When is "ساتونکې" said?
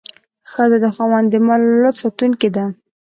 2.01-2.49